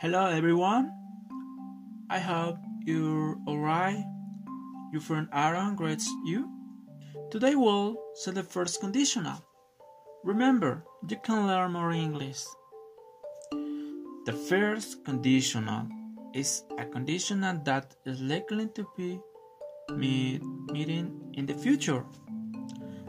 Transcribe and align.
Hello 0.00 0.26
everyone. 0.26 0.92
I 2.08 2.20
hope 2.20 2.58
you're 2.86 3.36
alright. 3.48 4.04
Your 4.92 5.00
friend 5.00 5.26
Aaron 5.32 5.74
greets 5.74 6.08
you. 6.24 6.48
Today 7.32 7.56
we'll 7.56 7.98
say 8.14 8.30
the 8.30 8.44
first 8.44 8.78
conditional. 8.78 9.42
Remember, 10.22 10.84
you 11.08 11.16
can 11.24 11.48
learn 11.48 11.72
more 11.72 11.90
English. 11.90 12.44
The 14.24 14.38
first 14.48 15.04
conditional 15.04 15.88
is 16.32 16.62
a 16.78 16.84
conditional 16.84 17.58
that 17.64 17.96
is 18.06 18.20
likely 18.20 18.68
to 18.76 18.86
be 18.96 19.18
meet, 19.90 20.44
meeting 20.70 21.34
in 21.34 21.44
the 21.44 21.54
future. 21.54 22.04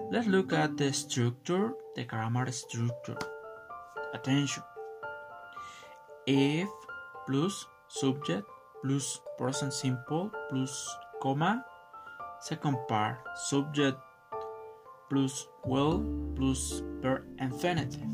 Let's 0.10 0.25
look 0.25 0.54
at 0.54 0.75
the 0.75 0.92
structure, 0.92 1.71
the 1.96 2.06
grammar 2.06 2.50
structure. 2.51 3.19
Attention. 4.11 4.64
If 6.25 6.69
plus 7.29 7.68
subject 7.88 8.47
plus 8.82 9.21
present 9.38 9.71
simple 9.71 10.32
plus 10.50 10.74
comma. 11.21 11.64
Second 12.42 12.78
part 12.88 13.21
subject 13.36 13.97
plus 15.10 15.47
will 15.65 16.02
plus 16.36 16.82
verb 17.02 17.21
infinitive. 17.39 18.10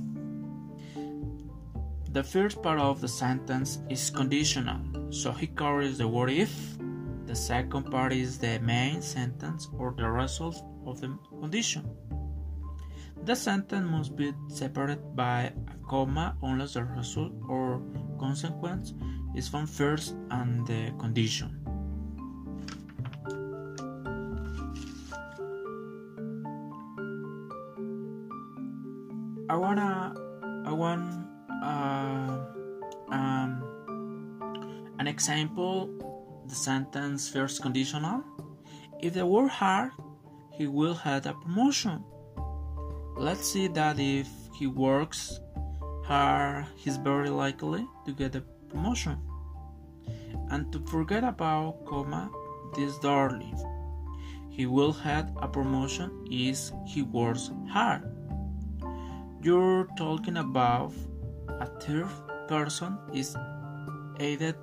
The 2.12 2.24
first 2.24 2.62
part 2.62 2.80
of 2.80 3.00
the 3.00 3.08
sentence 3.08 3.80
is 3.90 4.10
conditional, 4.10 4.80
so 5.12 5.32
he 5.32 5.48
carries 5.48 5.98
the 5.98 6.08
word 6.08 6.32
if. 6.32 6.52
The 7.26 7.36
second 7.36 7.92
part 7.92 8.14
is 8.14 8.38
the 8.38 8.60
main 8.60 9.02
sentence 9.02 9.68
or 9.78 9.94
the 9.98 10.10
result 10.10 10.56
of 10.86 11.02
the 11.02 11.18
condition. 11.40 11.88
The 13.24 13.36
sentence 13.36 13.90
must 13.90 14.16
be 14.16 14.34
separated 14.50 15.16
by 15.16 15.52
a 15.68 15.76
comma 15.90 16.38
unless 16.42 16.76
the 16.76 16.84
result 16.84 17.34
or 17.50 17.82
consequence 18.20 18.94
is 19.36 19.48
found 19.48 19.70
first 19.70 20.16
and 20.32 20.66
the 20.68 20.92
condition. 21.00 21.62
I 29.50 29.56
wanna, 29.56 30.16
I 30.66 30.72
want 30.72 31.28
uh, 31.64 32.38
um, 33.10 33.52
an 35.00 35.08
example. 35.08 35.90
The 36.48 36.56
sentence 36.56 37.28
first 37.28 37.62
conditional. 37.62 38.24
If 39.00 39.14
they 39.14 39.24
work 39.24 39.50
hard, 39.50 39.92
he 40.52 40.68
will 40.68 40.94
have 40.94 41.26
a 41.26 41.34
promotion. 41.34 42.04
Let's 43.18 43.50
see 43.52 43.68
that 43.70 44.00
if 44.00 44.28
he 44.54 44.68
works 44.68 45.40
hard, 46.08 46.66
he's 46.76 46.98
very 46.98 47.30
likely 47.30 47.88
to 48.06 48.12
get 48.12 48.36
a 48.36 48.42
promotion. 48.70 49.18
And 50.50 50.72
to 50.72 50.80
forget 50.80 51.24
about 51.24 51.86
comma, 51.86 52.30
this 52.76 52.98
darling. 53.00 53.58
He 54.50 54.66
will 54.66 54.94
have 54.94 55.32
a 55.42 55.48
promotion 55.48 56.26
if 56.30 56.72
he 56.86 57.02
works 57.02 57.52
hard. 57.70 58.04
You're 59.42 59.88
talking 59.98 60.38
about 60.38 60.94
a 61.48 61.66
third 61.80 62.10
person 62.48 62.98
is 63.14 63.36
added 64.20 64.56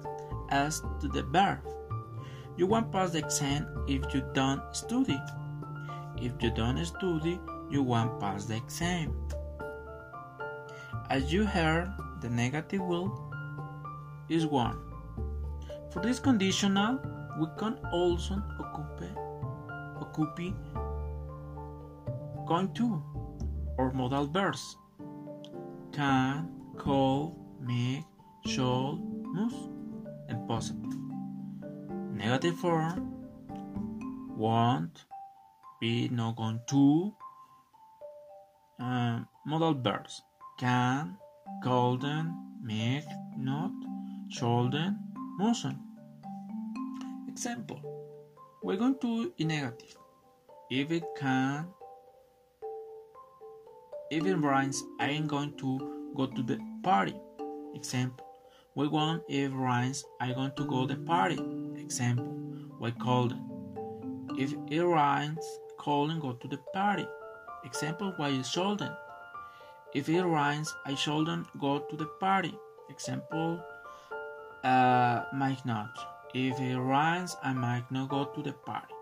as 0.50 0.80
to 1.00 1.08
the 1.08 1.22
verb. 1.24 1.60
You 2.56 2.66
won't 2.66 2.92
pass 2.92 3.10
the 3.10 3.18
exam 3.18 3.66
if 3.88 4.14
you 4.14 4.22
don't 4.34 4.62
study. 4.72 5.20
If 6.16 6.32
you 6.40 6.50
don't 6.50 6.84
study, 6.84 7.40
you 7.70 7.82
won't 7.82 8.20
pass 8.20 8.44
the 8.44 8.56
exam. 8.56 9.16
As 11.12 11.30
you 11.30 11.44
heard, 11.44 11.92
the 12.22 12.30
negative 12.30 12.80
will 12.80 13.12
is 14.30 14.46
1. 14.46 14.78
For 15.92 16.00
this 16.00 16.18
conditional, 16.18 17.00
we 17.38 17.48
can 17.58 17.76
also 17.92 18.40
occupe, 18.58 19.12
occupe 20.00 20.56
going 22.46 22.72
to 22.72 23.04
or 23.76 23.92
modal 23.92 24.26
verbs 24.26 24.78
can, 25.92 26.48
call, 26.78 27.36
make, 27.60 28.04
should, 28.46 28.96
must, 29.36 29.68
and 30.30 30.48
possible. 30.48 30.96
Negative 32.16 32.56
form 32.56 33.12
want, 34.34 35.04
be 35.78 36.08
not 36.08 36.36
going 36.36 36.60
to, 36.68 37.12
um, 38.78 39.28
modal 39.44 39.74
verbs 39.74 40.22
can, 40.62 41.16
golden, 41.60 42.32
make, 42.62 43.02
not, 43.36 43.72
shouldn't, 44.28 44.96
mustn't. 45.36 45.76
Example. 47.26 47.80
We're 48.62 48.76
going 48.76 48.96
to 49.00 49.32
in 49.38 49.48
negative. 49.48 49.96
If 50.70 50.92
it 50.92 51.02
can, 51.18 51.66
if 54.12 54.24
it 54.24 54.36
rhymes, 54.36 54.84
I 55.00 55.08
am 55.08 55.26
going 55.26 55.56
to 55.58 56.12
go 56.16 56.26
to 56.26 56.42
the 56.44 56.60
party. 56.84 57.16
Example. 57.74 58.24
We 58.76 58.86
want 58.86 59.24
if 59.28 59.50
rhymes, 59.52 60.04
I'm 60.20 60.34
going 60.34 60.52
to 60.56 60.64
go 60.64 60.86
to 60.86 60.94
the 60.94 61.00
party. 61.00 61.40
Example. 61.76 62.32
Why 62.78 62.92
called? 62.92 63.34
If 64.38 64.54
it 64.70 64.84
rhymes, 64.84 65.44
calling 65.78 66.20
go 66.20 66.34
to 66.34 66.46
the 66.46 66.58
party. 66.72 67.06
Example. 67.64 68.14
Why 68.16 68.28
you 68.28 68.44
shouldn't? 68.44 68.92
If 69.94 70.08
it 70.08 70.22
rains, 70.22 70.74
I 70.86 70.94
shouldn't 70.94 71.46
go 71.60 71.80
to 71.80 71.96
the 71.96 72.06
party. 72.06 72.58
Example. 72.88 73.60
Uh, 74.64 75.24
might 75.34 75.64
not. 75.66 75.90
If 76.34 76.58
it 76.60 76.78
rains, 76.78 77.36
I 77.42 77.52
might 77.52 77.90
not 77.90 78.08
go 78.08 78.24
to 78.24 78.42
the 78.42 78.52
party. 78.52 78.94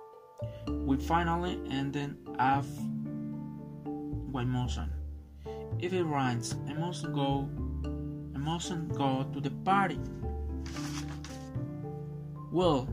We 0.66 0.96
finally 0.96 1.60
ended 1.70 2.16
why 4.32 4.44
mustn't. 4.44 4.90
If 5.78 5.92
it 5.92 6.02
rains, 6.04 6.56
I 6.68 6.72
must 6.74 7.12
go. 7.12 7.48
I 8.34 8.38
mustn't 8.38 8.96
go 8.96 9.26
to 9.32 9.40
the 9.40 9.50
party. 9.64 9.98
Well, 12.50 12.88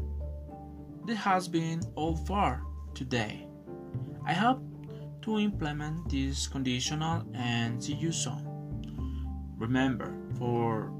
this 1.06 1.18
has 1.18 1.47
been 1.47 1.81
all 1.96 2.16
for 2.16 2.62
today. 2.94 3.47
I 4.25 4.34
hope 4.34 4.62
to 5.27 5.39
implement 5.39 6.09
this 6.09 6.47
conditional 6.47 7.21
and 7.35 7.83
see 7.83 7.93
you 7.93 8.13
soon. 8.13 8.39
Remember, 9.57 10.15
for 10.39 10.93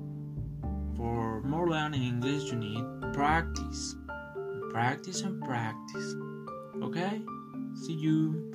for 0.98 1.42
more 1.44 1.70
learning 1.70 2.04
English, 2.04 2.52
you 2.52 2.58
need 2.58 2.84
practice, 3.14 3.96
practice 4.72 5.22
and 5.22 5.42
practice. 5.42 6.16
Okay? 6.84 7.22
See 7.86 7.94
you. 7.94 8.52